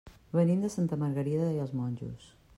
Venim 0.37 0.63
de 0.65 0.71
Santa 0.77 0.99
Margarida 1.03 1.53
i 1.59 1.63
els 1.67 1.77
Monjos. 1.83 2.27